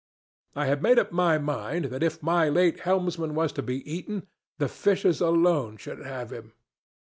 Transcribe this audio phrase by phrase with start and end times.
[0.55, 4.25] I had made up my mind that if my late helmsman was to be eaten,
[4.57, 6.53] the fishes alone should have him.